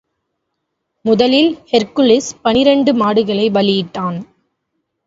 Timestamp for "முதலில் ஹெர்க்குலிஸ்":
1.05-2.31